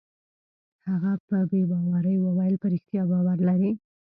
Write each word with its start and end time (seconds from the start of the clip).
هغه 0.87 1.11
په 1.27 1.37
بې 1.49 1.61
باورۍ 1.69 2.15
وویل: 2.19 2.55
په 2.61 2.67
رښتیا 2.73 3.03
باور 3.11 3.37
لرې؟ 3.47 3.71